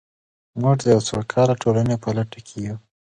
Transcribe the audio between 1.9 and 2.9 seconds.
په لټه کې یو.